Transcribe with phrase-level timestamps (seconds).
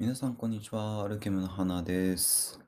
[0.00, 1.02] 皆さん、こんにちは。
[1.02, 2.60] アルケムの花です。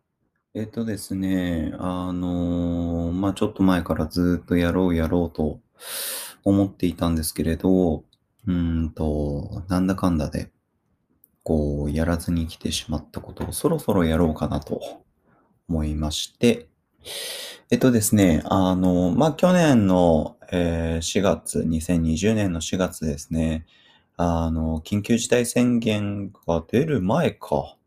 [0.53, 5.61] えっとですね、あのーまあ、ちょっと前からずっとやろうやろうと
[6.43, 8.03] 思っていたんですけれど、
[8.49, 10.51] うんと、なんだかんだで、
[11.45, 14.81] こう、やらずに来てしまったことをそろそろやろうかなと
[15.69, 16.67] 思いまして、
[17.71, 23.67] えっとですね、あの、まあ、去年の、えー4月、2020年の4月ですね、
[24.23, 27.79] あの、緊急事態宣言が出る前か。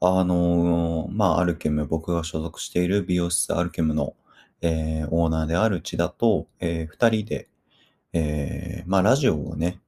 [0.00, 4.16] あの、まあ、アルケム、僕が所属している美容室アルケムの、
[4.62, 7.50] えーオーナーである千田と、えー二人で、
[8.14, 9.82] えーまあ、ラジオをね、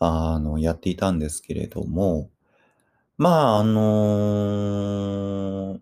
[0.00, 2.30] あの、やっていたんですけれども、
[3.18, 5.80] まあ、あのー、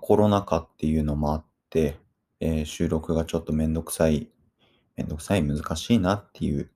[0.00, 1.98] コロナ禍っていうのもあって、
[2.38, 4.28] えー収録がちょっとめんどくさい、
[4.96, 6.70] めんどくさい、難しいなっていう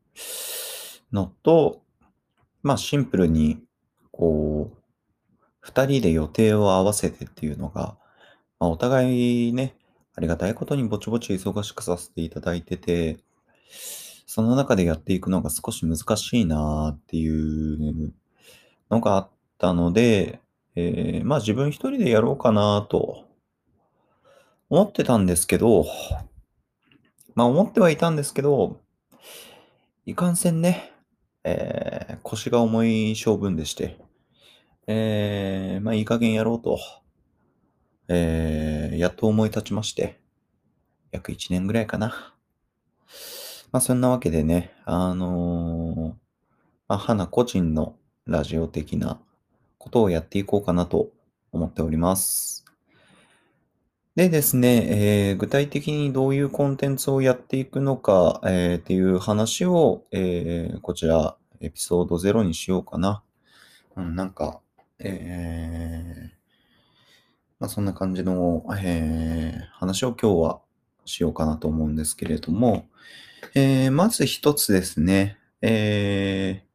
[1.13, 1.83] のと、
[2.63, 3.59] まあ、シンプルに、
[4.11, 4.77] こう、
[5.61, 7.97] 二人で予定を合わせてっていうのが、
[8.59, 9.77] まあ、お互いね、
[10.17, 13.19] ありがたいことにぼちぼち忙しくさせていただいてて、
[14.27, 18.13] その中でやっていくのが少し難しいなっていう
[18.91, 20.41] のがあったので、
[20.77, 23.25] えーまあ自分一人でやろうかなと
[24.69, 25.85] 思ってたんですけど、
[27.35, 28.81] まあ思ってはいたんですけど、
[30.07, 30.90] いかんせんね、
[31.45, 33.99] えー腰が重い性分でして、
[34.87, 36.79] えーまあいい加減やろうと、
[38.09, 40.21] えーやっと思い立ちまして、
[41.13, 42.35] 約1年ぐらいかな。
[43.73, 46.17] まあそんなわけでね、あの
[46.89, 49.21] まあ花個人のラジオ的な
[49.79, 51.11] ことをやっていこうかなと
[51.53, 52.60] 思っております。
[54.21, 63.23] でですね、えー具体的にどういうコンテンツをやっていくのか、えーっていう話を、えーこちら、エピソード0にしようかな。
[63.97, 64.61] うん、なんか、
[64.99, 66.37] えー
[67.61, 70.61] まあそんな感じの、えー話を今日は
[71.07, 72.91] しようかなと思うんですけれども、
[73.55, 76.71] えーまず一つですね、えー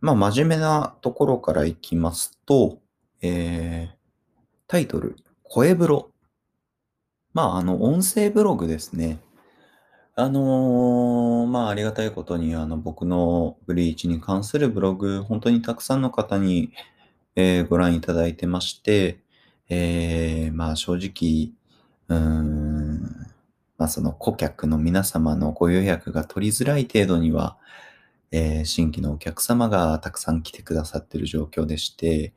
[0.00, 2.80] まあ真面目なところからいきますと、
[3.22, 3.96] えー
[4.66, 5.14] タイトル、
[5.50, 6.10] 声ブロ。
[7.32, 9.18] まあ、あの、音声ブログですね。
[10.14, 16.72] あのーまあ、ありがたいことに、あの、僕のブリーチに関するブログ、本当にたくさんの方に、
[17.36, 19.20] えーご覧いただいてまして、
[19.70, 21.52] えーまあ、正直、
[22.08, 23.00] うーん、
[23.78, 27.56] まあ、その顧客の皆様のご予約が取りづらい程度には、
[28.32, 32.34] えー新規のお客様がたくさん来てくださっている状況でして、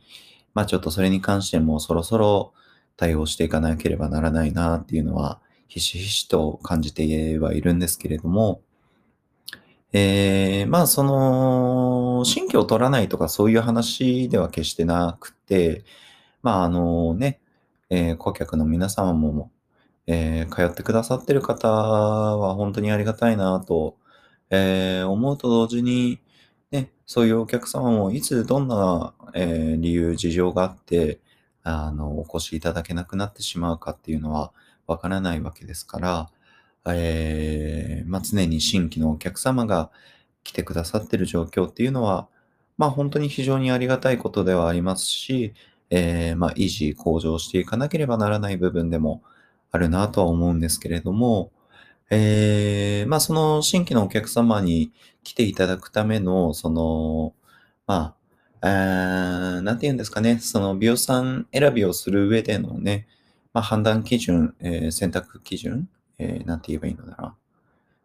[0.54, 2.54] まあ、ちょっとそれに関してもそろそろ
[3.02, 8.62] 対応していかなければならないなっていうのは、ひしひしと感じてはいるんですけれども、
[9.92, 15.84] えー、まあ、その、新規を取らないとかそういう話では決してなくて、
[16.44, 17.42] まあ、あのね、
[17.90, 19.52] えー顧客の皆様も、
[20.06, 23.98] えー通ってくださってる方は本当にありがたいなと、
[24.52, 26.20] えー思うと同時に、
[26.70, 31.20] ね、そういうお客様もいつどんな、え理由、事情があって、
[31.64, 34.52] あの、お越しいただけなくなってしまうかっていうのは
[34.88, 36.30] わからないわけですから、
[36.86, 39.92] えーまあ、常に新規のお客様が
[40.44, 42.28] 来てくださってる状況っていうのは、
[42.78, 45.54] まあ、本当に非常にありがたいことではありますし、
[45.92, 49.22] えーまあ、維持、向上していかなければならない部分でも
[49.72, 51.52] あるなとは思うんですけれども、
[52.10, 54.92] えーまあ、その新規のお客様に
[55.24, 57.34] 来ていただくための、その、
[57.88, 58.16] まあ、
[58.64, 63.08] えーなんて言うんですかね、その美容さん選びをする上でのね、
[63.54, 67.36] まあ、判断基準、えー選択基準、えーて言えばいいのだな。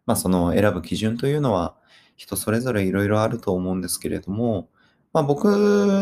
[0.06, 1.74] まあ、その選ぶ基準というのは
[2.16, 4.68] 人それぞれいろいろあると思うんですけれども、
[5.12, 5.46] まあ、僕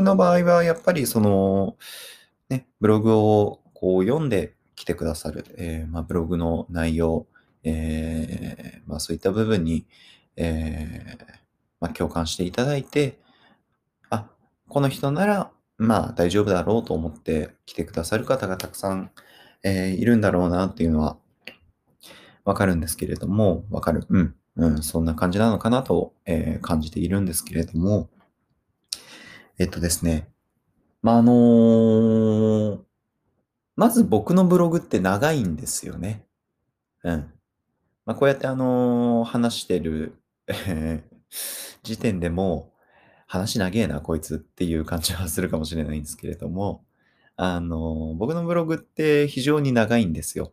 [0.03, 1.77] の場合はやっぱりその、
[2.49, 7.27] ね、ブログをこう読んで来てくださる、えーまあ、ブログの内容、
[7.63, 9.87] えーまあ、そういった部分に、
[10.37, 11.25] えー
[11.81, 13.19] まあ、共感していただいて、
[14.69, 19.11] この人なら、まあ大丈夫だろうと思って来てくださる方がたくさん、
[19.63, 21.17] えーいるんだろうなっていうのは
[22.45, 24.07] わかるんですけれども、わかる。
[24.09, 24.35] うん。
[24.57, 24.83] うん。
[24.83, 28.09] そんな感じなのかなと、えー感じているんですけれども、
[29.59, 30.29] えっとですね。
[31.03, 32.79] まあ、あのー
[33.77, 36.25] まず僕のブログって長いんですよね。
[37.03, 37.33] うん。
[38.07, 40.15] まあ、こうやってあのー話してる、
[41.83, 42.73] 時点でも、
[43.35, 46.85] 話長えな、こいつっていう感じはするかもしれないんですけれども、
[47.37, 50.53] あの僕のブログって非常に長いんですよ。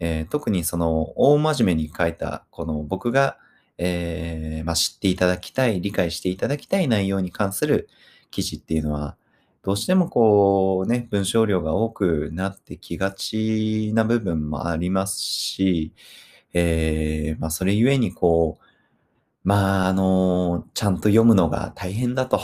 [0.00, 3.38] えー特にその、大真面目に書いた、この僕が、
[3.78, 7.88] えーまあ、知っていただきたい、理解していただきたい内容に関する
[8.30, 9.16] 記事っていうのは、
[9.62, 15.92] どうしてもこうね、文章量が多くなってきがちな部分もありますし、
[16.54, 18.67] えー、まあそれゆえにこう、
[19.48, 22.40] まああの、ちゃんと読むのが大変だと、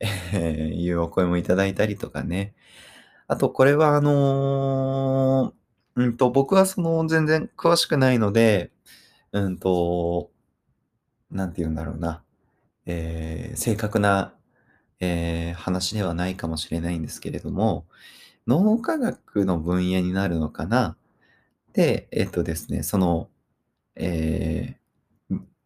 [0.00, 2.54] え いうお声もいただいたりとかね。
[3.28, 8.72] あとこれはあのーうんと、僕はその全然詳しくないので、
[9.32, 10.30] うんと、
[11.30, 12.22] なんて言うんだろうな。
[12.86, 14.34] えー正確な、
[15.00, 17.86] えー話ではないかもしれないんですけれども、
[18.48, 20.96] 脳科学の分野になるのかな。
[21.74, 23.30] で、えっとですね、その、
[23.96, 24.83] えー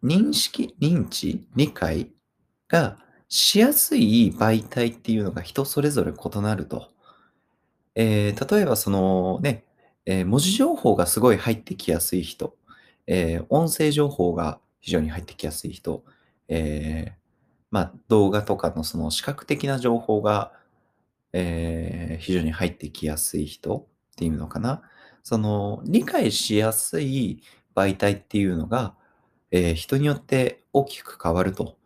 [0.03, 2.11] 認識、認知、理解
[2.69, 2.99] が
[3.29, 6.91] しやすい媒体っていうのが人それぞれ異なると。
[7.95, 9.65] えー例えばそのね、
[10.07, 12.57] えー文字情報がすごい入ってきやすい人、
[13.07, 16.05] えー音声情報が非常に入ってきやすい人、
[16.49, 17.13] えー
[17.71, 20.53] まあ、動画とかのその視覚的な情報が、
[21.33, 23.77] えー非常に入ってきやすい人
[24.13, 24.83] っていうのかな。
[25.25, 27.43] その理解しやすい
[27.77, 28.95] 媒体っていうのが、
[29.51, 31.77] えー人によって大きく変わると。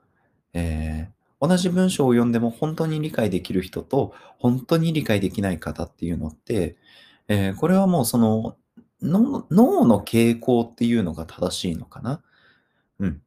[0.55, 1.13] えー
[1.45, 6.77] 同じ文章を読んでも本当に理解できる人と本当に理解できない方っていうのって、
[7.29, 8.57] えーこれはもうその
[9.03, 12.23] 脳の傾向っていうのが正しいのかな。
[13.01, 13.23] うん。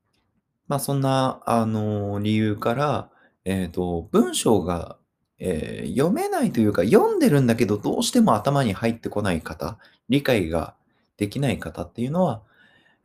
[0.68, 3.12] まあそんな、あの、理由から、
[3.46, 4.98] えっと、文章が、
[5.40, 9.78] えー読めないというか、読んでるんだけど、どうしても頭に入ってこない方、
[10.10, 10.76] 理解が
[11.18, 12.42] できない方っていうのは、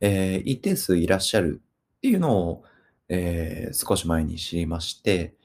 [0.01, 1.61] えー一定数いらっしゃる
[1.97, 2.63] っていうのを、
[3.09, 5.35] えー少し前に知りまして、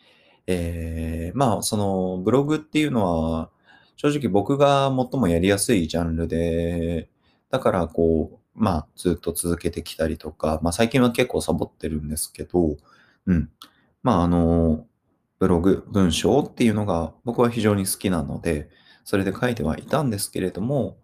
[0.46, 3.50] えーまあ、その、ブログっていうのは、
[3.96, 7.08] 正直僕が最もやりやすいジャンルで、
[7.50, 12.76] だからこう、まあ、ずっと続けてきたりとか、まあ最近は結構サボってるんですけど、
[13.26, 13.50] うん。
[14.02, 14.86] まああの、
[15.38, 18.70] ブログ、文章っていうのが僕は非常に好きなので、
[19.04, 20.98] それで書いてはいたんですけれども、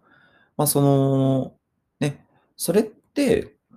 [0.57, 1.53] まあその、
[1.99, 2.25] ね、
[2.57, 2.89] それっ、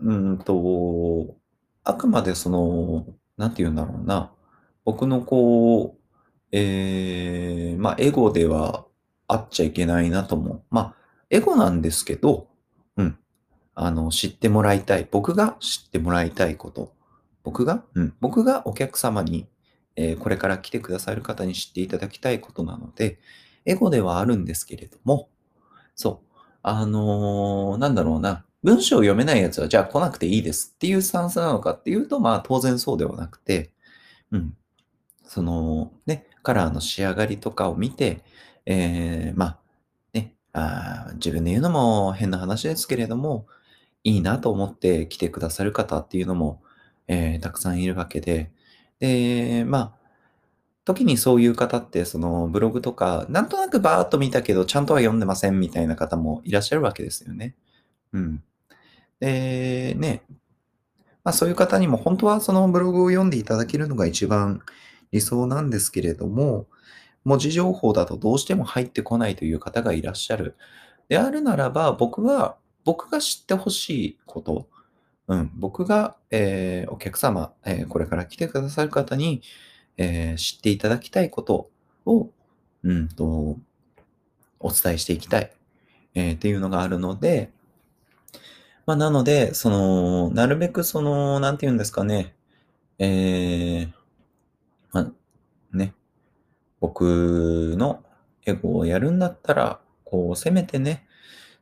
[0.00, 1.36] うんと、
[1.84, 3.06] あくまでその、
[3.36, 4.32] なんて言うんだろうな、
[4.84, 6.00] 僕のこう、
[6.52, 8.86] えー、まあエゴでは
[9.28, 10.94] あっちゃいけないなとも、まあ
[11.28, 12.48] エゴなんですけど、
[12.96, 13.18] うん。
[13.74, 15.06] あの、知ってもらいたい。
[15.10, 16.94] 僕が知ってもらいたいこと。
[17.42, 17.84] 僕が？
[17.94, 18.14] うん。
[18.20, 19.46] 僕がお客様に、
[19.96, 23.18] えーこれから来てくださる方に知っていただきたいことなので、
[23.64, 25.28] エゴではあるんですけれども、
[25.94, 26.36] そう。
[26.62, 28.44] あのーなんだろうな。
[28.62, 33.72] 文章を読めないやつは、じゃあ来なくていいですっていうスタンスなのかっていうと、まあ当然そうではなくて、
[34.32, 34.56] うん。
[35.24, 38.22] その、ね、カラーの仕上がりとかを見て、
[38.66, 39.58] えーまあ、
[40.14, 43.46] ね、あ自分で言うのも変な話ですけれども、
[44.04, 46.62] いいなと思って来てくださる方っていうのも、
[47.08, 48.52] えーたくさんいるわけで、
[49.00, 50.06] で、まあ、
[50.84, 57.56] 時にそういう方って、そのブログとか、なんとなくバーっと見たけど、ちゃんとは読んでませんみたいな方もいらっしゃるわけですよね。
[58.16, 58.42] うん。
[59.20, 60.22] で、ね、
[61.24, 64.62] まあそういう方にも本当はそのブログを読んでいただけるのが一番
[65.12, 66.66] 理想なんですけれども、
[67.24, 70.56] 文字情報だとどうしても入ってこないという方がいらっしゃる。
[71.08, 74.68] であるならば、僕は、僕が知ってほしいこと、
[75.28, 79.42] うん、僕が、えーお客様、えーこれから来てくださる方に、
[79.96, 81.70] えー知っていただきたいこと
[82.06, 82.30] を、
[82.84, 83.58] うんと、
[84.60, 85.50] お伝えしていきたい、
[86.14, 87.50] えっていうのがあるので、
[88.86, 92.36] まあ、なので、その、なるべくその、なんて言うんですかね、
[92.98, 93.92] えー
[94.92, 95.00] ま
[95.72, 95.92] あ、ね、
[96.80, 98.04] 僕の
[98.46, 101.04] エゴをやるんだったら、こう、せめてね、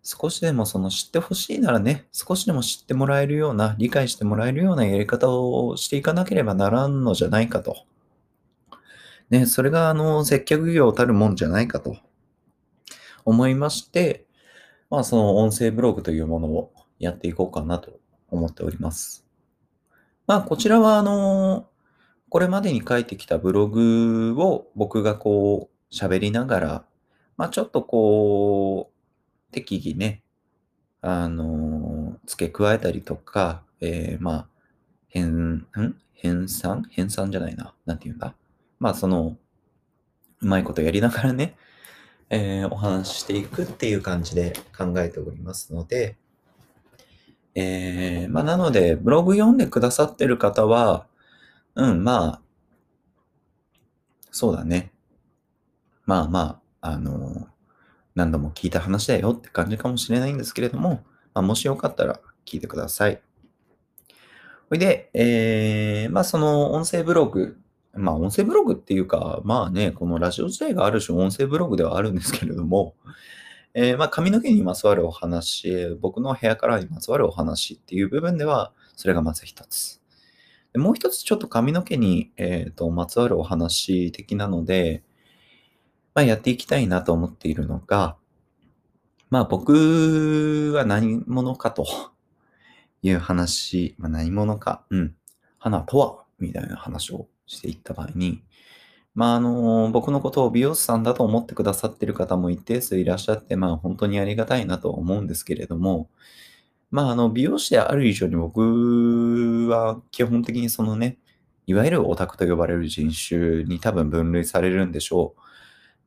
[0.02, 7.86] 少しでもその知ってほしいならね、少しでも知ってもらえるような、理解してもらえるようなやり方をしていかなければならんのじゃないかと。
[9.30, 11.96] ね、それがあの、接客業たるもんじゃないかと
[13.24, 14.26] 思いまして、
[14.90, 19.26] まあその音声ブログというものをやっていこうかなと思っております。
[20.26, 21.68] まあこちらはあの、
[22.30, 26.84] これまでに書いてきたブログを僕がこう喋りながら、
[27.36, 30.22] まあちょっとこう、適宜ね、
[31.00, 34.48] あの、付け加えたりとか、えーまあ、
[35.08, 35.66] 変、ん？
[36.12, 37.74] 編纂編纂じゃないな。
[37.84, 38.34] なんて言うんだ？
[38.80, 39.36] まあその、
[40.40, 41.56] うまいことやりながらね、
[42.30, 46.16] えーお話ししていくっていう感じで考えておりますので、
[47.54, 51.06] えーまあなので、ブログ読んでくださってる方は、
[51.74, 52.40] うん、まあ、
[54.30, 54.92] そうだね。
[56.06, 57.48] まあまあ、あの、
[58.14, 63.20] 何度も聞いた話だよって感じかもしれないんですけれども、まあ、もしよかったら聞いてください。
[64.70, 67.58] ほいで、えー、まあその音声ブログ、
[67.94, 72.94] まあ、音声ブログっていうか、まあね、このラジオ自体がある種音声ブログではあるんですけれども、
[73.76, 80.00] えー、まあ、髪の毛にまつわるお話、僕のヘアカラーにまつわるお話っていう部分では、それがまず一つ。
[80.72, 85.02] でもう一つちょっと髪の毛に、えーと、まつわるお話的なので、
[86.14, 88.16] まあ、やっていきたいなと思っているのが、
[89.30, 91.84] まあ僕は何者かと
[93.02, 95.16] いう話、まあ、何者か、うん、
[95.58, 98.44] 花とはみたいな話をしていった場合に、
[99.14, 106.08] まあ、あの、僕のことを美容師さんだと思ってくださってる方も一定数いらっしゃって、まあ、本当にありがたいなと思うんですけれども、
[106.90, 111.18] まあ、あの、美容師である以上に僕は基本的にそのね、
[111.66, 115.40] いわゆるオタクと呼ばれる人種に多分分類されるんでしょう。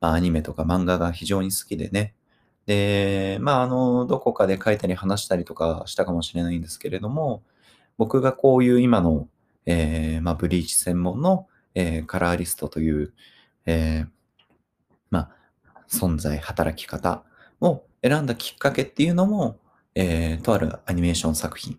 [0.00, 2.14] まあ、アニメとか漫画が非常に好きでね。
[2.66, 7.42] で、まあ、あの、どこかで書いたり話したりとかしたかもしれないんですけれども、
[7.96, 9.28] 僕がこういう今の、
[9.66, 13.12] えー、まあ、ブリーチ専門のえー、カラーリストという、
[13.66, 14.08] えー、
[15.10, 15.30] まあ、
[15.88, 17.24] 存在、働き方
[17.60, 19.58] を選んだきっかけっていうのも、
[19.94, 21.78] えー、とあるアニメーション作品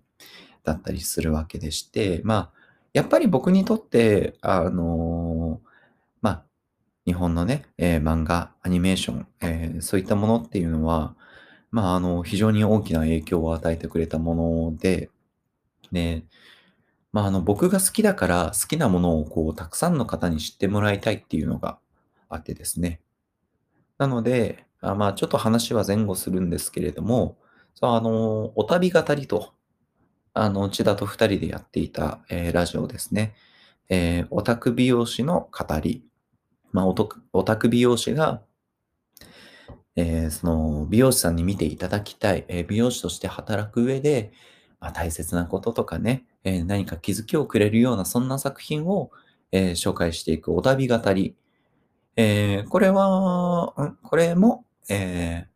[0.63, 2.59] だったりするわけでして、まあ、
[2.93, 5.61] やっぱり僕にとって、あの
[6.21, 6.43] まあ、
[7.05, 11.15] 日本のね、えー、漫画、アニメーション、えー、そういったものっていうのは、
[11.71, 14.35] まあ、あの、非常に大きな影響を与えてくれたも
[14.71, 15.09] ので、
[15.91, 16.25] ね、
[17.11, 21.79] まあ、あの、僕が好きだから好きなものをこう、たくさんの方に知ってもらいたいっていうのが
[22.29, 23.01] あってですね。
[23.97, 27.37] なので、あまあ、ちょっと話は前後するんですけれども、
[27.75, 29.53] そう、あの、お旅語りと、
[30.33, 33.35] あの、千田と二人でやっていた、えー、ラジオですね。
[33.89, 36.03] えー、オタク美容師の語り。
[36.71, 38.43] まあ、オタク美容師が、
[39.95, 44.31] えー、その、美容師さんに見ていただきたい、えー、美容師として働く上で、
[44.79, 49.11] まあ、大切なこととかね、えー、何か気づきをくれるような、そんな作品を、
[49.51, 51.35] えー、紹介していくお旅語り。
[52.15, 55.47] えー、これは、これも、え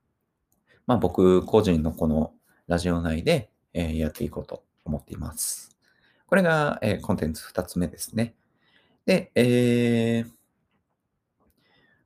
[0.86, 2.34] まあ、僕個人のこの
[2.68, 5.76] ラジオ内で、えやっていこうと思っています。
[6.28, 8.36] これが、えコンテンツ二つ目ですね。
[9.06, 10.26] で、え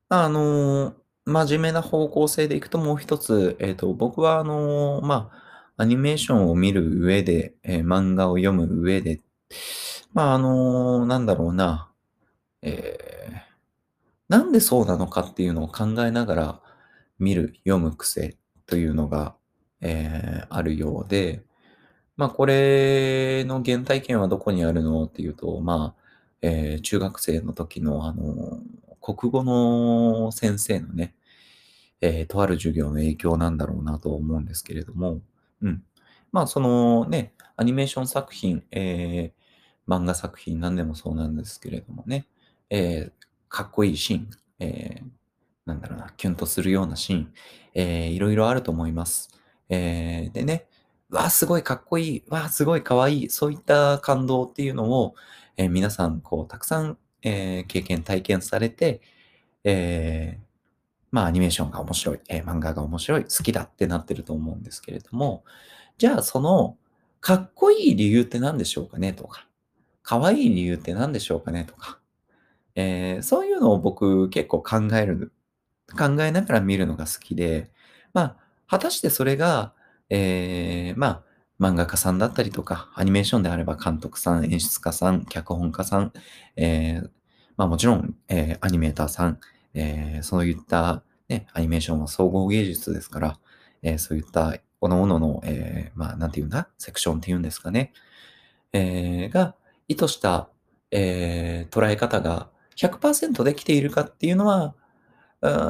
[0.10, 0.94] あの
[1.26, 5.47] 真面目な方向性でいくともう一つ、えっ、と、僕はあのまあ、
[5.78, 9.22] アニメーションを見る上で、えー、漫画を読む上で、
[10.14, 11.92] まあ、あのー、なんだろうな、
[12.64, 13.38] えー、
[14.28, 16.62] なんでそうなのかっていうのを考えながら
[17.20, 19.36] 見る、読む癖というのが、
[19.82, 21.44] えー、あるようで、
[22.16, 26.02] まあ、これの原体験はどこにあるのっていうと、まあ、
[26.42, 28.60] えー、中学生の時の、あの、
[29.00, 31.14] 国語の先生のね、
[32.02, 35.22] えー、とある授業の影響なんだろうなと思うんですけれども、
[35.62, 35.84] うん。
[36.32, 42.28] まあ、そのね、アニメーション作品、えー、漫画作品何でもそうなんですけれどもね、
[42.70, 43.12] えー、
[43.50, 45.08] かっこいいシーン、えー、
[45.66, 47.34] なんだろうな、キュンとするようなシーン、
[47.74, 49.30] えー、いろいろあると思います。
[49.70, 50.68] えー、でね、
[51.10, 55.16] わあ、すごいかっこいい、わあ、すごいかわいい、そういった感動っていうのを、
[55.56, 59.02] えー、皆さん、こう、たくさん、えー、経験、体験されて、
[59.64, 60.47] えー、
[61.12, 65.44] まあアニメーションが面白い、えー、漫画が面白い、好きだってなってると思うんですけれども、
[65.98, 66.78] じゃあその、
[67.22, 69.48] かっこいい理由って何でしょうかねとか、
[70.04, 72.00] かわいい理由って何でしょうかねとか、
[72.76, 75.32] えー、そういうのを僕結構考える、
[75.98, 77.72] 考えながら見るのが好きで、
[78.14, 78.36] まあ、
[78.68, 79.74] 果たしてそれが、
[80.10, 81.24] えー、まあ、
[81.60, 86.14] 漫画家さんだったりとか、アニメーションであれば監督さん、演出家さん、脚本家さん、
[86.56, 87.10] えー、
[87.58, 89.40] まあもちろん、えー、アニメーターさん、
[89.74, 93.40] えー、そういった、ね、アニメーションは総合芸術ですから、
[93.82, 97.94] えー、そういった、各々の、えー、まあ、なんていうんだ、セクションっていうんですかね、
[98.74, 99.56] えー、が、
[99.88, 100.50] 意図した、
[100.92, 104.76] えー、捉え方が100%できているかっていうのは、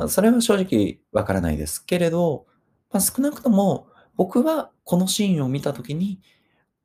[0.08, 2.46] それは正直わからないですけれど、
[2.92, 6.20] まあ、少なくとも僕はこのシーンを見たときに、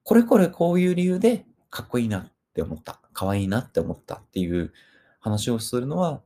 [0.04, 4.72] これこれこういう理由でかっこいいなって思った、かわいいなって思ったっていう
[5.20, 6.22] 話をするのは、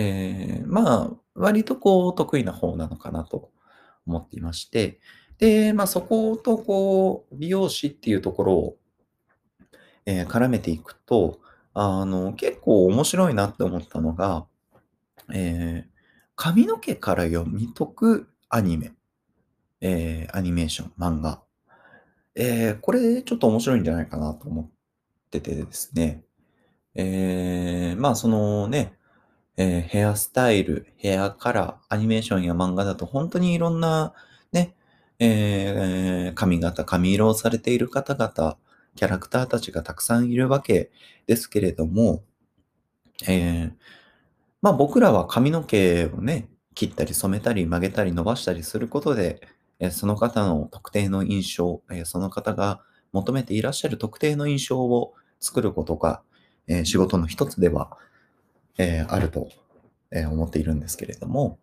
[0.00, 3.50] えー、まあ、割とこう、得意な方なのかなと
[4.06, 5.00] 思っていまして、
[5.38, 8.76] で、まあ、そことこう、美容師っていうところを、
[10.06, 11.40] えー、絡めていくと、
[11.74, 14.46] あの、結構面白いなって思ったのが、
[15.34, 15.90] えー、
[16.36, 18.92] 髪の毛から読み解くアニメ、
[19.80, 21.42] えー、アニメーション、漫画。
[22.36, 24.70] えー、これちょっと面白いんじゃないかなと思っ
[25.30, 26.22] ててですね。
[26.94, 28.97] えー、まあそのね、
[29.60, 34.14] えー、ヘアスタイル、ヘアカラー、アニメーションや漫画だと本当にいろんな
[34.52, 34.76] ね、
[35.18, 38.56] えー、髪型、髪色をされている方々、
[38.94, 40.92] キャラクターたちがたくさんいるわけ
[41.26, 42.22] ですけれども、
[43.26, 43.72] えー、
[44.62, 49.40] まあ僕らは髪の毛をね、切ったり染めたり曲げたり伸ばしたりすることで、
[49.80, 56.22] えその方の特定の印象、えその方が求めていらっしゃる特定の印象を作ることが、
[56.68, 57.96] え仕事の一つでは、
[58.78, 59.48] えーあると、
[60.10, 61.58] え思っているんですけれども、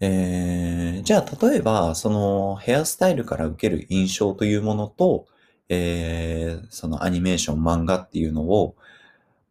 [0.00, 5.26] えーじゃあ例えば、そのヘアスタイルから受ける印象というものと、
[5.68, 8.76] えーそのアニメーション、漫画っていうのを、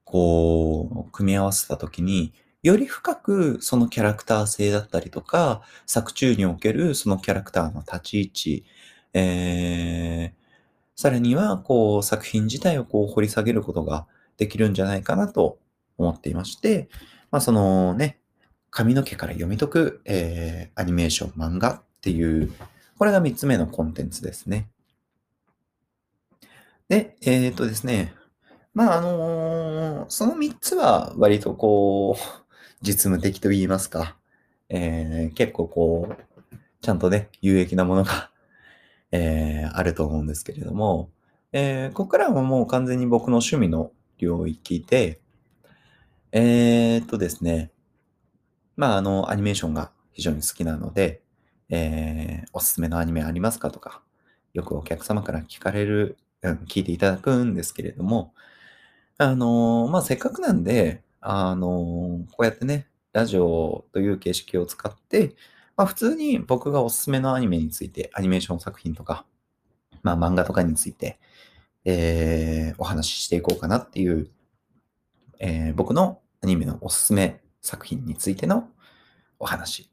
[0.06, 8.66] こう、組み合わせたときに、より深くそのキャラクター性だったりとか、作中におけるそのキャラクターの立ち位置、
[9.14, 14.08] えー、さらには、こう、作品自体をこう掘り下げることが
[14.38, 15.60] できるんじゃないかなと
[15.98, 16.90] 思っていまして、
[17.32, 18.20] まあそのね、
[18.70, 22.52] 髪の毛から読み解く、えー、アニメーション、漫画っていう、
[22.98, 24.70] これが3つ目のコンテンツですね。
[26.90, 28.14] で、えーっとですね、
[28.74, 34.16] まあ、あのーその3つは割とこう、実務的と言いますか、
[34.70, 38.30] えー結構こう、ちゃんとね、有益なものが、
[39.12, 41.10] えーあると思うんですけれども、
[41.52, 45.20] えーここからはもう完全に僕の趣味の領域で、
[46.32, 47.72] えーっとですね、
[48.76, 51.22] まあ、あの、アニメーションが非常に好きなので、
[51.70, 54.02] えーおすすめのアニメありますかとか、
[54.54, 58.34] よくお客様から聞かれる、うん、聞いていただくんですけれども、
[59.18, 65.36] あのーまあ、せっかくなんで、あのーこうやってね、ラジオという形式を使って、
[65.78, 69.26] まあ、普通に僕がおすすめのアニメについて、アニメーション作品とか、
[70.04, 71.20] まあ、漫画とかについて、
[71.86, 74.30] えーお話ししていこうかなっていう、
[75.40, 78.70] えー僕のアニメのおすすめ作品についての
[79.40, 79.90] お話。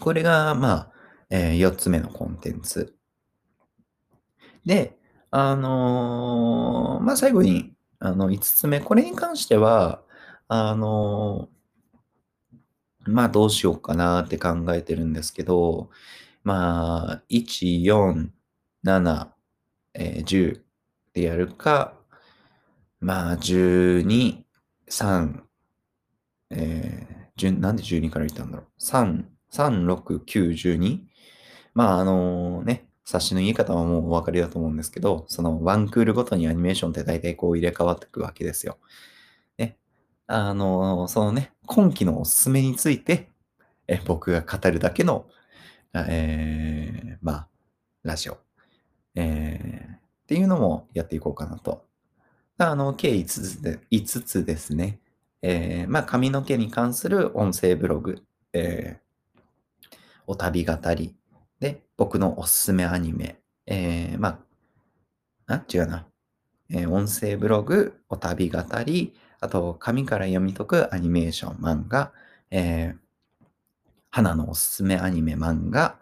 [0.00, 0.92] これが、まあ、
[1.30, 2.94] え4つ目のコンテンツ。
[4.64, 4.96] で、
[5.30, 10.02] あのーまあ、最後に、あの、5つ目、これに関しては、
[10.48, 15.90] あのーまあ、どうしようかなって考えてるんですけど、
[16.44, 18.30] まあ、1、4、
[18.84, 19.34] 7、
[19.94, 20.62] えー10
[21.14, 21.94] でやるか、
[23.02, 24.44] まあ、12、
[24.88, 25.40] 3、
[26.50, 28.66] えー、なんで12から言ったんだろう。
[28.80, 31.00] 3、3、6、9、12?
[31.74, 38.78] まあ、あのね、冊子の言い方はもうお分かりだと思うんですけど、そのワンクールごとにアニメーションって大体こう入れ替わっていくわけですよ。
[39.58, 39.76] ね。
[40.28, 43.30] あのそのね、今期のおすすめについて、
[43.88, 45.26] え僕が語るだけの、
[45.92, 47.48] あえー、まあ、
[48.04, 48.38] ラジオ、
[49.16, 51.84] えー、っていうのもやっていこうかなと。
[52.70, 55.00] あの、計5つで、5つですね。
[55.42, 58.22] えー、まあ、髪の毛に関する音声ブログ、
[58.52, 59.88] えー、
[60.26, 61.16] お旅語り、
[61.60, 64.40] で、僕のおすすめアニメ、えー、ま
[65.46, 66.06] あ、あ、違うな。
[66.70, 72.12] えー音声ブログ、お旅語り、あと、紙から読み解くアニメーション、漫画、
[72.50, 73.46] えー、
[74.10, 75.98] 花のおすすめアニメ、漫画、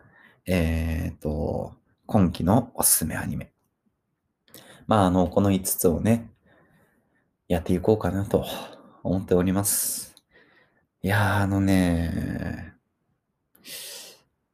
[0.47, 1.75] えー、と、
[2.07, 3.53] 今期のおすすめアニメ。
[4.87, 6.31] まあ、あの、この5つをね、
[7.51, 8.47] やっていこうかなと
[9.03, 10.15] 思っております。
[11.03, 12.75] いや、あのね、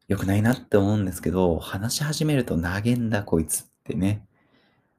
[0.09, 4.27] 良くないなって思うんですけど、話し始めると投げんだこいつってね。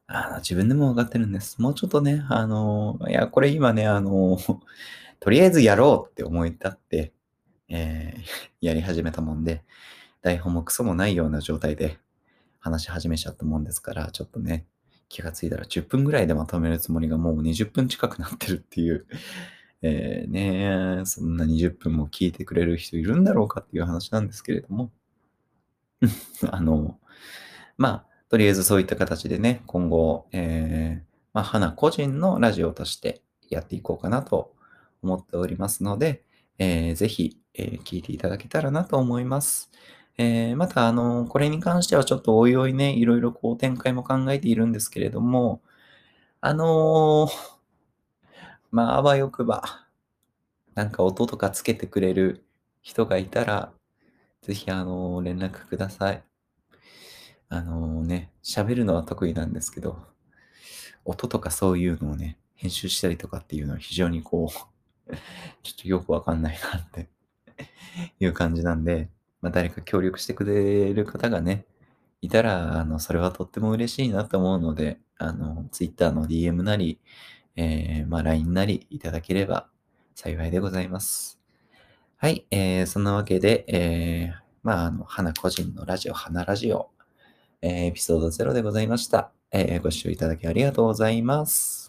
[0.06, 1.60] あの、自分でも分かってるんです。
[1.60, 4.38] もうちょっとね、あの、いや、これ今ね、あの、
[5.20, 7.14] とりあえずやろうって思い立って、
[7.68, 8.24] えー
[8.62, 9.64] やり始めたもんで、
[10.22, 11.98] 台本もクソもないような状態で
[12.60, 14.68] 話し始めちゃったもんですから、ちょっとね、
[15.10, 19.06] 気がついたら10分ぐらいでまとめるつもりがもう20分近くなってるっていう、
[19.82, 24.92] えーねそんな20分も聞いてくれる人いるんだろうかっていう話なんですけれども、
[26.52, 27.00] あの、
[27.78, 34.54] まあ、とりあえずそういった形でね、今後、えー、まあ、花個人のラジオとしてやっていこうかなと
[35.02, 36.24] 思っておりますので、
[36.58, 39.72] えーぜひ、えー聞いていただけたらなと思います。
[40.18, 45.62] えーまた、あの、これに関してはちょっとおいおいね、いろいろこう展開も考えているんですけれども、
[46.42, 47.58] あのー
[48.72, 49.88] まあ、あわよくば、
[50.76, 52.46] なんか音とかつけてくれる
[52.82, 53.72] 人がいたら、
[54.44, 56.24] ぜひ、あのー連絡ください。
[57.50, 59.98] あのね、喋るのは得意なんですけど、
[61.06, 65.16] 音とかそういうのをね、編集したりとかっていうのは非常にこう、
[65.64, 67.10] ちょっとよくわかんないなって
[68.20, 69.10] いう感じなんで、
[69.48, 71.66] まあ、誰か協力してくれる方がね、
[72.22, 77.00] いたら、あの、それはとっても嬉しいなと思うので、あの、Twitter の DM なり、
[77.56, 79.70] えー、まあ、LINE なりいただければ
[80.16, 81.40] 幸いでございます。
[82.18, 86.90] はい、えー、そんなわけで、えー、まあ、あの、花個人のラジオ、花ラジオ、
[87.62, 89.32] えーエピソード0でございました。
[89.52, 91.87] えーご視聴いただきありがとうございます。